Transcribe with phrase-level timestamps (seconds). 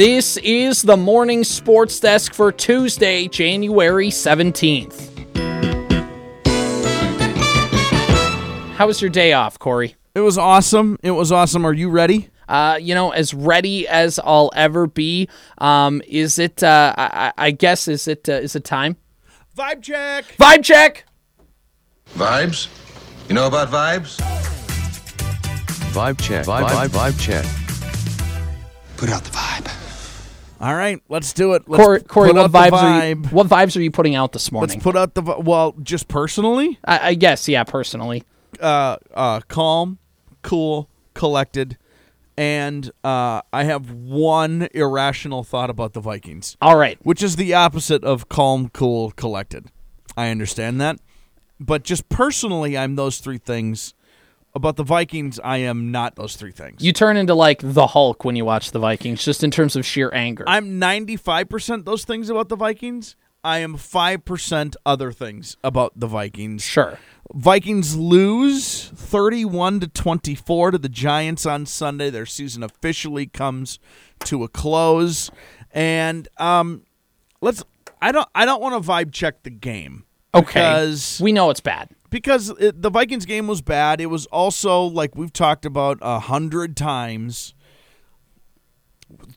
[0.00, 5.36] This is the morning sports desk for Tuesday, January 17th.
[8.76, 9.96] How was your day off, Corey?
[10.14, 10.98] It was awesome.
[11.02, 11.66] It was awesome.
[11.66, 12.30] Are you ready?
[12.48, 15.28] Uh, you know, as ready as I'll ever be.
[15.58, 16.62] Um, is it?
[16.62, 18.26] Uh, I, I guess is it?
[18.26, 18.96] Uh, is it time?
[19.54, 20.24] Vibe check.
[20.38, 21.04] Vibe check.
[22.14, 22.68] Vibes?
[23.28, 24.16] You know about vibes?
[25.92, 26.46] Vibe check.
[26.46, 27.44] Vibe, vibe, vibe check.
[28.96, 29.49] Put out the vibe.
[30.60, 31.66] All right, let's do it.
[31.66, 33.16] Let's Corey, Corey what vibes are you?
[33.16, 34.68] What vibes are you putting out this morning?
[34.68, 38.24] Let's put out the well, just personally, I, I guess, yeah, personally.
[38.60, 39.98] uh, uh, calm,
[40.42, 41.78] cool, collected,
[42.36, 46.98] and uh, I have one irrational thought about the Vikings, All right.
[47.02, 49.70] which is the opposite of calm, cool, collected.
[50.14, 50.98] I understand that,
[51.58, 53.94] but just personally, I'm those three things.
[54.60, 56.84] About the Vikings, I am not those three things.
[56.84, 59.86] You turn into like the Hulk when you watch the Vikings, just in terms of
[59.86, 60.44] sheer anger.
[60.46, 63.16] I'm 95% those things about the Vikings.
[63.42, 66.62] I am 5% other things about the Vikings.
[66.62, 66.98] sure.
[67.32, 72.10] Vikings lose 31 to 24 to the Giants on Sunday.
[72.10, 73.78] Their season officially comes
[74.24, 75.30] to a close.
[75.72, 76.82] And um
[77.40, 77.64] let's
[78.02, 80.04] I don't I don't want to vibe check the game.
[80.34, 80.60] Okay.
[80.60, 81.88] Because we know it's bad.
[82.10, 84.00] Because it, the Vikings game was bad.
[84.00, 87.54] It was also like we've talked about a hundred times,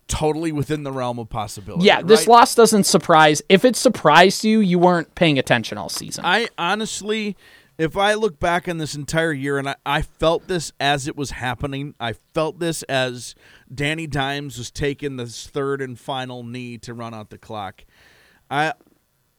[0.07, 1.85] totally within the realm of possibility.
[1.85, 2.29] Yeah, this right?
[2.29, 3.41] loss doesn't surprise.
[3.49, 6.25] If it surprised you, you weren't paying attention all season.
[6.25, 7.37] I honestly,
[7.77, 11.15] if I look back on this entire year, and I, I felt this as it
[11.15, 13.35] was happening, I felt this as
[13.73, 17.85] Danny Dimes was taking this third and final knee to run out the clock.
[18.49, 18.73] I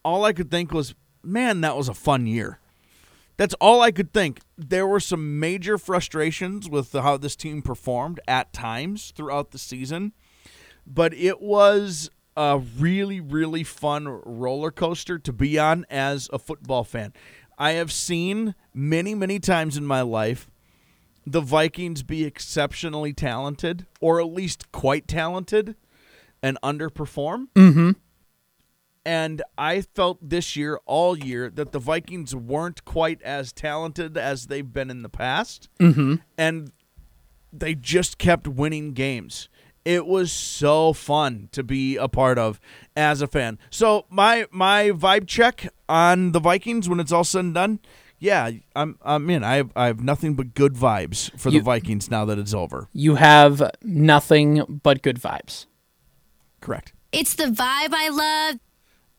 [0.04, 2.58] all I could think was, man, that was a fun year.
[3.36, 4.40] That's all I could think.
[4.56, 10.12] There were some major frustrations with how this team performed at times throughout the season,
[10.86, 16.84] but it was a really, really fun roller coaster to be on as a football
[16.84, 17.12] fan.
[17.58, 20.48] I have seen many, many times in my life
[21.26, 25.74] the Vikings be exceptionally talented, or at least quite talented,
[26.42, 27.46] and underperform.
[27.54, 27.90] Mm-hmm.
[29.06, 34.46] And I felt this year, all year, that the Vikings weren't quite as talented as
[34.46, 35.68] they've been in the past.
[35.78, 36.14] Mm-hmm.
[36.38, 36.72] And
[37.52, 39.48] they just kept winning games.
[39.84, 42.58] It was so fun to be a part of
[42.96, 43.58] as a fan.
[43.68, 47.80] So my my vibe check on the Vikings when it's all said and done,
[48.18, 49.44] yeah, I'm I'm in.
[49.44, 52.54] I have I have nothing but good vibes for You- the Vikings now that it's
[52.54, 52.88] over.
[52.94, 55.66] you have nothing but good vibes.
[56.62, 56.94] Correct.
[57.12, 58.60] It's the vibe I love.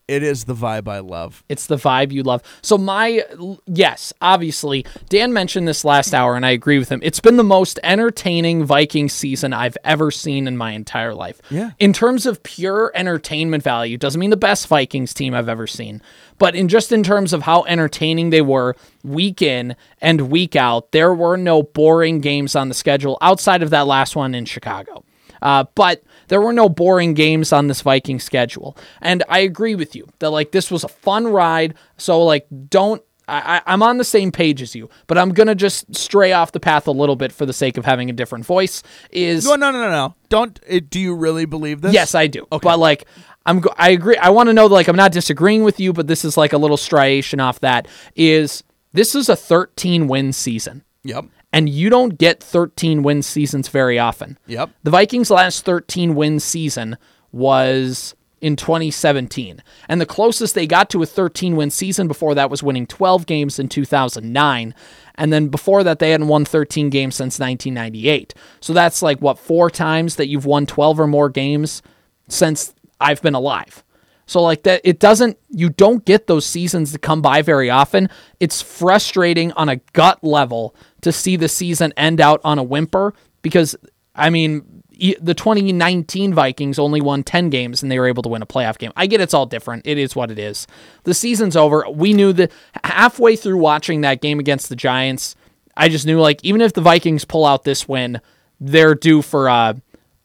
[0.08, 1.42] It is the vibe I love.
[1.48, 2.40] It's the vibe you love.
[2.62, 3.24] So my
[3.66, 7.00] yes, obviously, Dan mentioned this last hour and I agree with him.
[7.02, 11.42] It's been the most entertaining Viking season I've ever seen in my entire life.
[11.50, 11.72] Yeah.
[11.80, 16.00] In terms of pure entertainment value, doesn't mean the best Vikings team I've ever seen,
[16.38, 20.92] but in just in terms of how entertaining they were week in and week out,
[20.92, 25.04] there were no boring games on the schedule outside of that last one in Chicago.
[25.42, 28.76] Uh, but there were no boring games on this Viking schedule.
[29.00, 31.74] And I agree with you that like this was a fun ride.
[31.96, 35.96] So like don't I, I'm on the same page as you, but I'm gonna just
[35.96, 38.82] stray off the path a little bit for the sake of having a different voice.
[39.10, 40.14] Is No, no, no, no, no.
[40.28, 40.60] Don't.
[40.66, 41.92] It, do you really believe this?
[41.92, 42.46] Yes, I do.
[42.52, 42.62] Okay.
[42.62, 43.04] But like,
[43.44, 44.16] I'm go- I agree.
[44.16, 46.58] I want to know like I'm not disagreeing with you, but this is like a
[46.58, 47.88] little striation off that.
[48.14, 48.62] Is
[48.92, 51.26] this is a 13 win season, Yep.
[51.52, 54.38] And you don't get 13 win seasons very often.
[54.46, 54.70] Yep.
[54.82, 56.96] The Vikings' last 13 win season
[57.32, 62.50] was in 2017, and the closest they got to a 13 win season before that
[62.50, 64.74] was winning 12 games in 2009.
[65.14, 68.34] And then before that, they hadn't won 13 games since 1998.
[68.60, 71.82] So that's like what four times that you've won 12 or more games
[72.28, 73.82] since I've been alive.
[74.26, 78.08] So like that it doesn't you don't get those seasons to come by very often.
[78.40, 83.14] It's frustrating on a gut level to see the season end out on a whimper
[83.42, 83.76] because
[84.14, 84.82] I mean
[85.20, 88.78] the 2019 Vikings only won 10 games and they were able to win a playoff
[88.78, 88.92] game.
[88.96, 89.86] I get it's all different.
[89.86, 90.66] It is what it is.
[91.04, 91.84] The season's over.
[91.90, 92.50] We knew that
[92.82, 95.36] halfway through watching that game against the Giants,
[95.76, 98.20] I just knew like even if the Vikings pull out this win,
[98.58, 99.80] they're due for a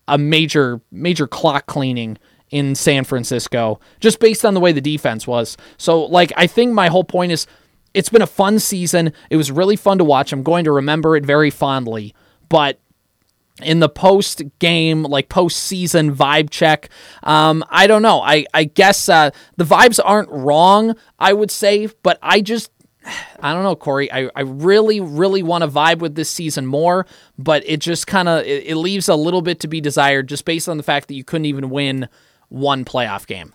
[0.07, 2.17] a major major clock cleaning
[2.51, 5.57] in San Francisco just based on the way the defense was.
[5.77, 7.47] So like I think my whole point is
[7.93, 9.13] it's been a fun season.
[9.29, 10.31] It was really fun to watch.
[10.31, 12.13] I'm going to remember it very fondly.
[12.49, 12.79] But
[13.61, 16.89] in the post game, like post season vibe check,
[17.23, 18.21] um, I don't know.
[18.21, 22.71] I, I guess uh, the vibes aren't wrong, I would say, but I just
[23.41, 24.11] I don't know, Corey.
[24.11, 27.05] I, I really, really want to vibe with this season more,
[27.37, 30.45] but it just kind of it, it leaves a little bit to be desired just
[30.45, 32.07] based on the fact that you couldn't even win
[32.51, 33.53] one playoff game.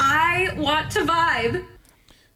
[0.00, 1.64] I want to vibe.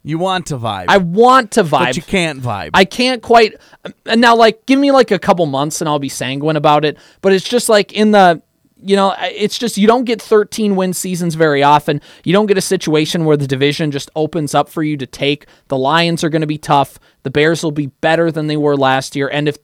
[0.03, 1.71] You want to vibe, I want to vibe.
[1.71, 2.71] but you can't vibe.
[2.73, 3.61] I can't quite.
[4.07, 6.97] And now, like, give me like a couple months and I'll be sanguine about it.
[7.21, 8.41] But it's just like in the,
[8.83, 12.01] you know, it's just you don't get 13 win seasons very often.
[12.25, 15.45] You don't get a situation where the division just opens up for you to take.
[15.69, 16.99] The Lions are going to be tough.
[17.23, 19.29] The Bears will be better than they were last year.
[19.29, 19.59] And if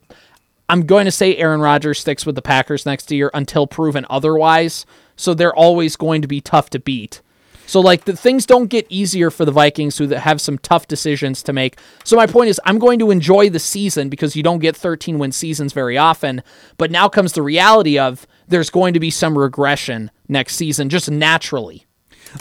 [0.69, 4.85] I'm going to say Aaron Rodgers sticks with the Packers next year until proven otherwise,
[5.17, 7.21] so they're always going to be tough to beat.
[7.65, 11.43] So like the things don't get easier for the Vikings who have some tough decisions
[11.43, 11.77] to make.
[12.05, 15.19] So my point is I'm going to enjoy the season because you don't get 13
[15.19, 16.41] win seasons very often,
[16.77, 21.11] but now comes the reality of there's going to be some regression next season just
[21.11, 21.85] naturally.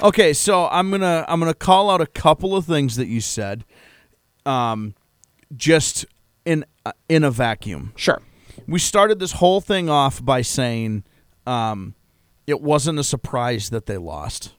[0.00, 3.64] Okay, so I'm gonna I'm gonna call out a couple of things that you said,
[4.44, 4.94] um,
[5.56, 6.06] just
[6.44, 7.92] in uh, in a vacuum.
[7.96, 8.20] Sure.
[8.66, 11.04] We started this whole thing off by saying,
[11.46, 11.94] um,
[12.46, 14.54] it wasn't a surprise that they lost,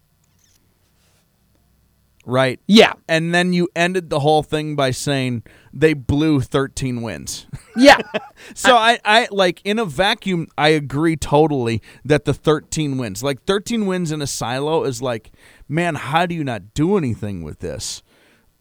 [2.26, 2.60] right?
[2.68, 2.94] Yeah.
[3.08, 5.44] And then you ended the whole thing by saying
[5.74, 7.48] they blew 13 wins.
[7.76, 7.98] Yeah.
[8.54, 13.44] So I, I like in a vacuum, I agree totally that the 13 wins, like
[13.44, 15.32] 13 wins in a silo, is like,
[15.68, 18.04] man, how do you not do anything with this?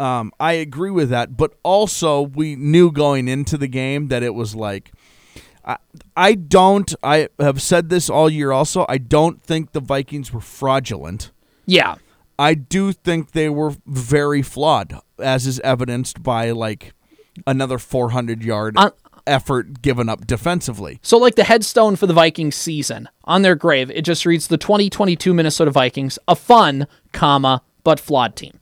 [0.00, 4.34] Um, I agree with that, but also we knew going into the game that it
[4.34, 4.92] was like,
[5.66, 5.76] I,
[6.16, 6.94] I don't.
[7.02, 8.52] I have said this all year.
[8.52, 11.30] Also, I don't think the Vikings were fraudulent.
[11.66, 11.96] yeah.
[12.38, 16.92] I do think they were very flawed, as is evidenced by like
[17.46, 18.90] another 400 yard Uh,
[19.26, 20.98] effort given up defensively.
[21.00, 24.58] So like the headstone for the Vikings season on their grave, it just reads the
[24.58, 28.60] 2022 Minnesota Vikings, a fun, comma, but flawed team.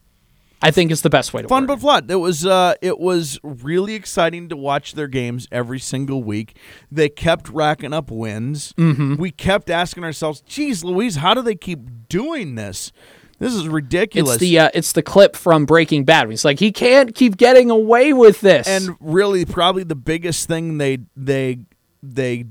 [0.64, 1.80] I think is the best way to Fun but it.
[1.80, 2.10] flawed.
[2.10, 6.56] It was uh, it was really exciting to watch their games every single week.
[6.90, 8.72] They kept racking up wins.
[8.78, 9.16] Mm-hmm.
[9.16, 12.92] We kept asking ourselves, "Geez, Louise, how do they keep doing this?
[13.38, 16.30] This is ridiculous." It's the uh, it's the clip from Breaking Bad.
[16.30, 18.66] He's like, he can't keep getting away with this.
[18.66, 21.58] and really probably the biggest thing they they
[22.02, 22.46] they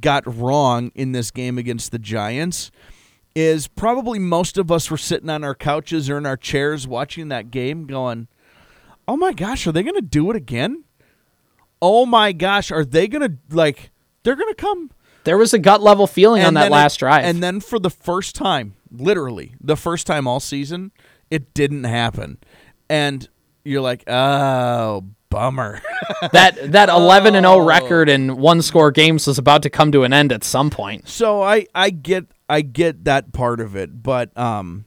[0.00, 2.72] got wrong in this game against the Giants
[3.38, 7.28] is probably most of us were sitting on our couches or in our chairs watching
[7.28, 8.26] that game going,
[9.06, 10.82] "Oh my gosh, are they going to do it again?
[11.80, 13.90] Oh my gosh, are they going to like
[14.24, 14.90] they're going to come
[15.24, 17.24] there was a gut level feeling on that then it- last drive.
[17.24, 20.90] And then for the first time, literally the first time all season,
[21.30, 22.38] it didn't happen.
[22.90, 23.28] And
[23.64, 25.80] you're like, "Oh, bummer."
[26.32, 27.54] that that 11 and Oh.
[27.56, 30.70] 0 record in one score games was about to come to an end at some
[30.70, 31.08] point.
[31.08, 34.86] So I I get I get that part of it, but um,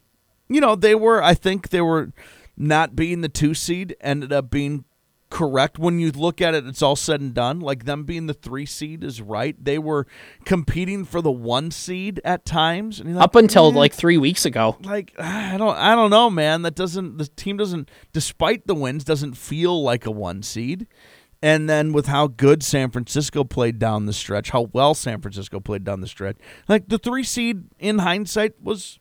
[0.50, 2.12] you know they were I think they were
[2.58, 4.86] not being the two seed ended up being
[5.32, 6.68] correct when you look at it.
[6.68, 7.60] It's all said and done.
[7.62, 9.56] Like them being the three seed is right.
[9.64, 10.06] They were
[10.46, 14.78] competing for the one seed at times, like, Up until "Eh." like 3 weeks ago.
[14.84, 16.62] like I don't I don't know, man.
[16.64, 20.86] That doesn't the team doesn't despite the wins doesn't feel like a one seed.
[21.44, 25.60] And then with how good San Francisco played down the stretch, how well San Francisco
[25.60, 29.00] played down the stretch, like the three seed in hindsight was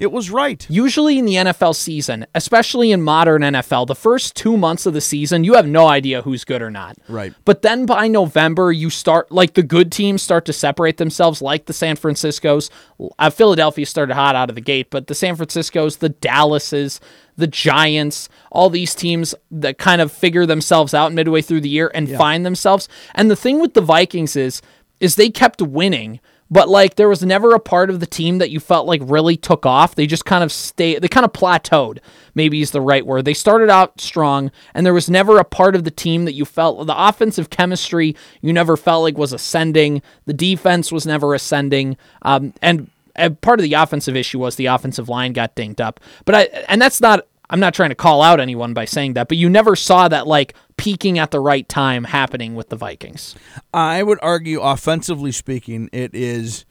[0.00, 0.66] it was right.
[0.70, 5.00] Usually in the NFL season, especially in modern NFL, the first two months of the
[5.00, 6.96] season, you have no idea who's good or not.
[7.06, 7.34] Right.
[7.44, 11.66] But then by November, you start, like the good teams start to separate themselves, like
[11.66, 12.70] the San Franciscos.
[13.18, 16.98] Uh, Philadelphia started hot out of the gate, but the San Franciscos, the Dallases,
[17.36, 21.90] the Giants, all these teams that kind of figure themselves out midway through the year
[21.94, 22.88] and find themselves.
[23.14, 24.62] And the thing with the Vikings is,
[25.00, 28.50] is they kept winning, but like there was never a part of the team that
[28.50, 29.94] you felt like really took off.
[29.94, 31.98] They just kind of stay they kind of plateaued,
[32.34, 33.24] maybe is the right word.
[33.24, 36.44] They started out strong and there was never a part of the team that you
[36.44, 40.02] felt the offensive chemistry you never felt like was ascending.
[40.26, 41.96] The defense was never ascending.
[42.22, 46.00] Um, and, and part of the offensive issue was the offensive line got dinged up.
[46.24, 49.28] But I and that's not I'm not trying to call out anyone by saying that,
[49.28, 53.34] but you never saw that like peaking at the right time happening with the Vikings.
[53.74, 56.64] I would argue, offensively speaking, it is.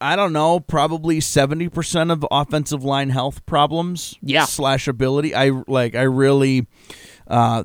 [0.00, 4.16] I don't know, probably seventy percent of offensive line health problems.
[4.22, 4.44] Yeah.
[4.44, 5.34] slash ability.
[5.34, 5.94] I like.
[5.94, 6.66] I really.
[7.26, 7.64] Uh,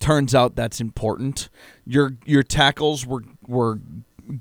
[0.00, 1.48] turns out that's important.
[1.84, 3.80] Your your tackles were were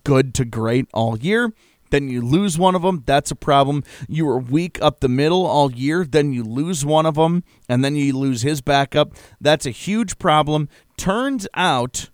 [0.04, 1.54] good to great all year.
[1.90, 3.04] Then you lose one of them.
[3.06, 3.84] That's a problem.
[4.08, 6.06] You were weak up the middle all year.
[6.06, 9.14] Then you lose one of them, and then you lose his backup.
[9.40, 10.70] That's a huge problem.
[10.98, 12.10] Turns out,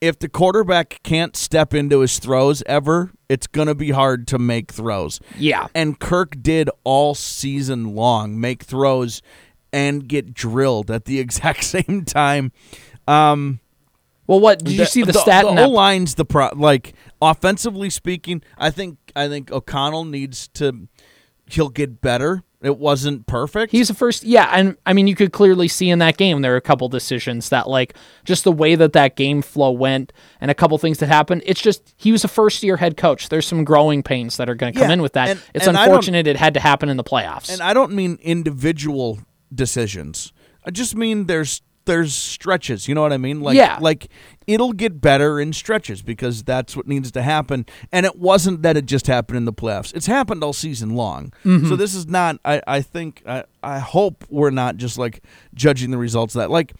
[0.00, 4.38] if the quarterback can't step into his throws ever, it's going to be hard to
[4.38, 5.20] make throws.
[5.36, 5.68] Yeah.
[5.74, 9.22] And Kirk did all season long make throws
[9.72, 12.52] and get drilled at the exact same time.
[13.06, 13.59] Um,
[14.30, 15.68] Well, what did you see the, stat in The that?
[15.68, 16.50] O line's the pro.
[16.54, 20.86] Like offensively speaking, I think I think O'Connell needs to.
[21.46, 22.44] He'll get better.
[22.62, 23.72] It wasn't perfect.
[23.72, 26.52] He's the first, yeah, and I mean, you could clearly see in that game there
[26.52, 27.94] are a couple decisions that, like,
[28.24, 31.42] just the way that that game flow went, and a couple things that happened.
[31.46, 33.30] It's just he was a first year head coach.
[33.30, 35.28] There's some growing pains that are going to come Yeah, in with that.
[35.30, 37.50] and- it's and unfortunate it had to happen in the playoffs.
[37.50, 39.18] and I don't mean individual
[39.52, 40.32] decisions.
[40.64, 42.86] I just mean there's there's stretches.
[42.88, 43.40] You know what I mean?
[43.40, 43.78] Like Yeah.
[43.80, 44.08] like
[44.46, 47.66] it'll get better in stretches because that's what needs to happen.
[47.92, 49.94] And it wasn't that it just happened in the playoffs.
[49.94, 51.32] It's happened all season long.
[51.44, 51.68] Mm-hmm.
[51.68, 52.38] So this is not.
[52.44, 55.22] I I think I I hope we're not just like
[55.54, 56.50] judging the results of that.
[56.50, 56.72] Like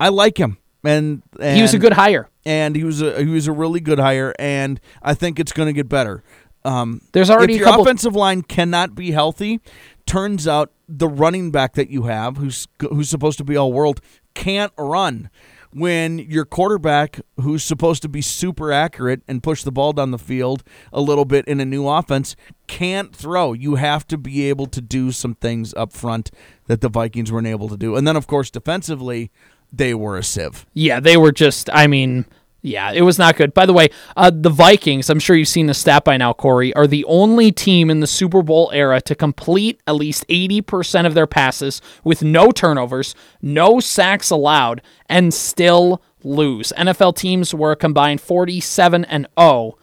[0.00, 0.58] I like him.
[0.86, 2.28] And, and he was a good hire.
[2.44, 5.66] and he was a he was a really good hire, and I think it's going
[5.68, 6.22] to get better.
[6.66, 9.60] Um, There's already if a your couple- offensive line cannot be healthy,
[10.06, 14.02] turns out the running back that you have, who's who's supposed to be all world,
[14.34, 15.30] can't run.
[15.72, 20.18] When your quarterback, who's supposed to be super accurate and push the ball down the
[20.18, 20.62] field
[20.92, 22.36] a little bit in a new offense,
[22.68, 23.52] can't throw.
[23.52, 26.30] You have to be able to do some things up front
[26.68, 27.96] that the Vikings weren't able to do.
[27.96, 29.32] And then, of course, defensively,
[29.72, 30.64] they were a sieve.
[30.74, 31.68] Yeah, they were just.
[31.72, 32.26] I mean,
[32.66, 33.52] yeah, it was not good.
[33.52, 35.10] By the way, uh, the Vikings.
[35.10, 36.72] I'm sure you've seen the stat by now, Corey.
[36.74, 41.06] Are the only team in the Super Bowl era to complete at least 80 percent
[41.06, 44.80] of their passes with no turnovers, no sacks allowed,
[45.10, 46.72] and still lose.
[46.78, 49.76] NFL teams were a combined 47 and 0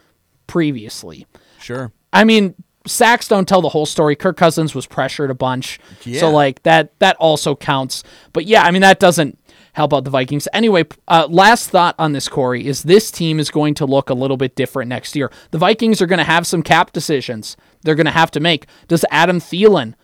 [0.47, 1.27] previously.
[1.59, 1.91] Sure.
[2.11, 2.55] I mean,
[2.87, 4.15] sacks don't tell the whole story.
[4.15, 6.19] Kirk Cousins was pressured a bunch, Yeah.
[6.19, 8.03] so like that that also counts.
[8.33, 9.37] But yeah, I mean that doesn't
[9.73, 10.47] help about the Vikings.
[10.53, 14.13] Anyway, uh, last thought on this, Corey, is this team is going to look a
[14.13, 15.31] little bit different next year.
[15.51, 18.67] The Vikings are going to have some cap decisions they're going to have to make.
[18.87, 19.95] Does Adam Thielen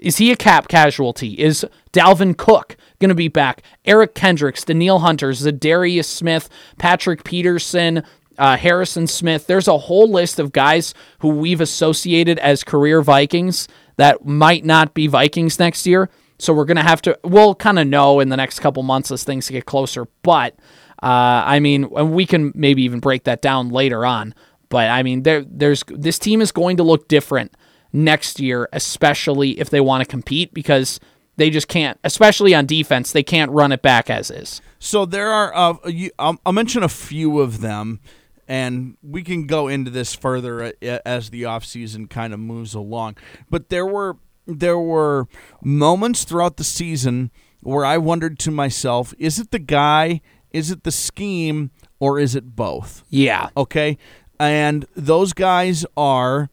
[0.00, 1.34] is he a cap casualty?
[1.34, 3.62] Is Dalvin Cook going to be back?
[3.84, 6.48] Eric Kendricks, Danielle Hunter, Za'Darius Smith,
[6.78, 8.02] Patrick Peterson,
[8.38, 9.46] uh, Harrison Smith.
[9.46, 14.94] There's a whole list of guys who we've associated as career Vikings that might not
[14.94, 16.08] be Vikings next year.
[16.40, 19.10] So we're going to have to, we'll kind of know in the next couple months
[19.10, 20.06] as things get closer.
[20.22, 20.54] But,
[21.02, 24.34] uh, I mean, and we can maybe even break that down later on.
[24.70, 27.56] But I mean, there, there's this team is going to look different
[27.92, 31.00] next year, especially if they want to compete because
[31.36, 34.60] they just can't, especially on defense, they can't run it back as is.
[34.78, 35.54] So there are.
[35.54, 38.00] Uh, you, I'll, I'll mention a few of them,
[38.46, 43.16] and we can go into this further as the offseason kind of moves along.
[43.48, 45.26] But there were there were
[45.62, 47.30] moments throughout the season
[47.62, 50.20] where I wondered to myself: Is it the guy?
[50.52, 51.70] Is it the scheme?
[52.00, 53.04] Or is it both?
[53.10, 53.50] Yeah.
[53.56, 53.98] Okay,
[54.38, 56.48] and those guys are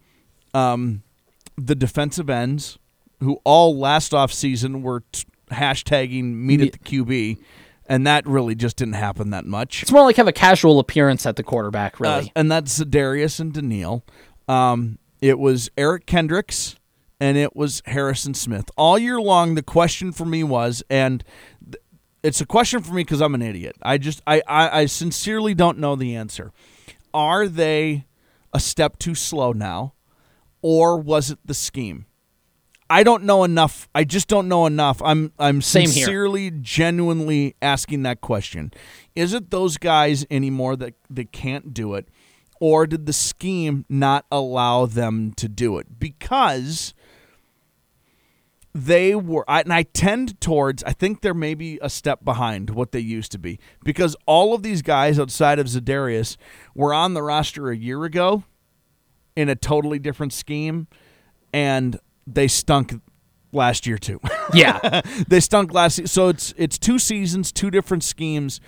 [0.53, 1.03] um,
[1.57, 2.77] the defensive ends
[3.21, 7.37] who all last off season were t- hashtagging meet at the QB,
[7.87, 9.83] and that really just didn't happen that much.
[9.83, 12.31] It's more like have a casual appearance at the quarterback, Uh, really.
[12.35, 14.03] and that's Darius and Danielle.
[14.49, 16.75] Um, it was Eric Kendricks
[17.19, 18.69] and it was Harrison Smith.
[18.77, 21.23] All year long, the question for me was, and
[21.63, 21.81] th-
[22.23, 23.75] it's a question for me because I'm an idiot.
[23.81, 26.51] I just, I, I, I sincerely don't know the answer.
[27.13, 28.05] Are they
[28.53, 29.93] a step too slow now,
[30.61, 32.05] or was it the scheme?
[32.89, 33.89] I don't know enough.
[33.93, 35.01] I just don't know enough.
[35.01, 35.91] I'm I'm Same here.
[35.91, 38.71] sincerely, genuinely asking that question.
[39.13, 42.07] Is it those guys anymore that that can't do it,
[42.61, 45.99] or did the scheme not allow them to do it?
[45.99, 46.93] Because
[48.73, 50.83] they were, I, and I tend towards.
[50.83, 54.63] I think they're maybe a step behind what they used to be because all of
[54.63, 56.37] these guys outside of Za'Darius
[56.75, 58.43] were on the roster a year ago
[59.35, 60.87] in a totally different scheme,
[61.53, 63.01] and they stunk
[63.51, 64.19] last year too.
[64.53, 65.01] yeah.
[65.27, 66.07] they stunk last.
[66.07, 68.59] So it's it's two seasons, two different schemes.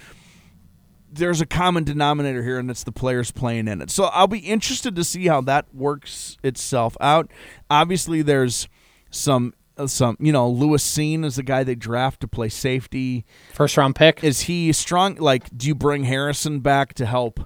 [1.11, 3.89] There's a common denominator here, and it's the players playing in it.
[3.89, 7.31] So I'll be interested to see how that works itself out.
[7.69, 8.67] Obviously, there's
[9.09, 9.53] some
[9.87, 13.25] some you know Lewis Cine is the guy they draft to play safety.
[13.53, 14.23] First round pick.
[14.23, 15.15] Is he strong?
[15.15, 17.39] Like, do you bring Harrison back to help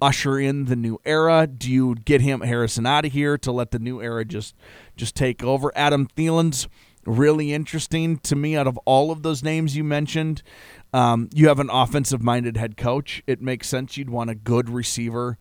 [0.00, 1.46] usher in the new era?
[1.46, 4.54] Do you get him Harrison out of here to let the new era just
[4.96, 5.72] just take over?
[5.76, 6.68] Adam Thielen's
[7.04, 8.56] really interesting to me.
[8.56, 10.42] Out of all of those names you mentioned,
[10.92, 13.22] um, you have an offensive minded head coach.
[13.26, 15.38] It makes sense you'd want a good receiver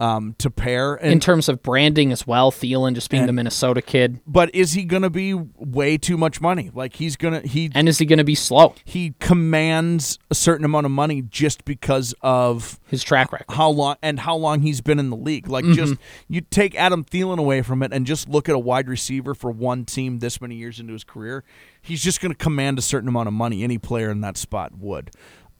[0.00, 0.94] um, to pair.
[0.96, 4.20] And, in terms of branding as well, Thielen just being the Minnesota kid.
[4.26, 6.70] but is he going to be way too much money?
[6.74, 8.74] Like he's gonna he And is he going to be slow?
[8.84, 13.52] he commands a certain amount of money just because of His track record.
[13.54, 15.48] how long and how long he's been in the league.
[15.48, 15.94] Like just
[16.28, 19.50] you take Adam Thielen away from it and just look at a wide receiver for
[19.50, 21.44] one team this many years into his career,
[21.82, 23.62] he's just going to command a certain amount of money.
[23.62, 25.10] Any player in that spot would.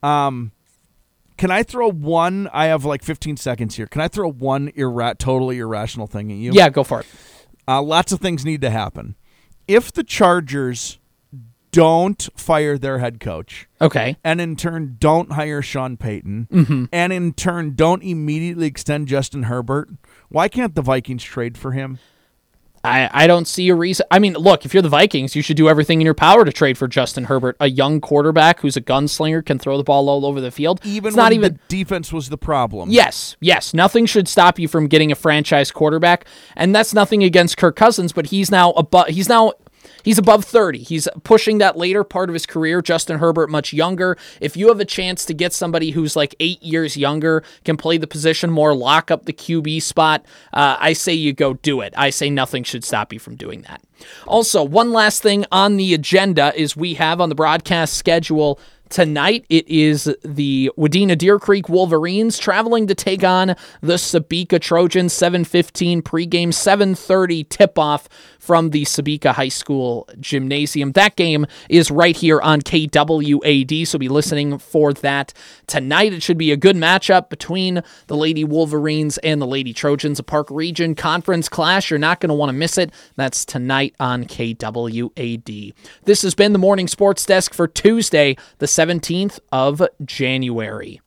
[0.03, 0.53] Um,
[1.41, 2.51] can I throw one?
[2.53, 3.87] I have like 15 seconds here.
[3.87, 6.53] Can I throw one irra- totally irrational thing at you?
[6.53, 7.07] Yeah, go for it.
[7.67, 9.15] Uh, lots of things need to happen.
[9.67, 10.99] If the Chargers
[11.73, 14.17] don't fire their head coach, Okay.
[14.23, 19.89] and in turn don't hire Sean Payton, and in turn don't immediately extend Justin Herbert,
[20.29, 21.99] why can't the Vikings trade for him?
[22.83, 24.07] I, I don't see a reason.
[24.11, 26.53] I mean, look, if you're the Vikings, you should do everything in your power to
[26.53, 30.25] trade for Justin Herbert, a young quarterback who's a gunslinger, can throw the ball all
[30.25, 30.81] over the field.
[30.85, 31.53] Even it's not when even.
[31.55, 32.91] the defense was the problem.
[32.91, 33.75] Yes, yes.
[33.75, 36.25] Nothing should stop you from getting a franchise quarterback,
[36.57, 39.09] and that's nothing against Kirk Cousins, but he's now above.
[39.09, 39.53] He's now
[40.03, 40.79] he's above thirty.
[40.79, 42.83] He's pushing that later part of his career.
[42.83, 44.17] Justin Herbert, much younger.
[44.41, 47.99] If you have a chance to get somebody who's like eight years younger, can play
[47.99, 51.95] the position more, lock up the QB spot, uh, I say you go do it.
[51.97, 53.83] I say nothing should stop you from doing that.
[54.27, 58.59] Also, one last thing on the agenda is we have on the broadcast schedule
[58.91, 65.13] Tonight it is the Wadena Deer Creek Wolverines traveling to take on the Sebeka Trojans.
[65.13, 68.09] 7:15 pregame, 7:30 tip-off
[68.41, 70.91] from the Sebeka High School gymnasium.
[70.93, 75.33] That game is right here on KWAD, so be listening for that
[75.69, 76.13] tonight.
[76.13, 80.19] It should be a good matchup between the Lady Wolverines and the Lady Trojans.
[80.19, 81.91] A Park Region Conference clash.
[81.91, 82.91] You're not going to want to miss it.
[83.15, 85.75] That's tonight on KWAD.
[86.07, 91.03] This has been the Morning Sports Desk for Tuesday, the 17th of January.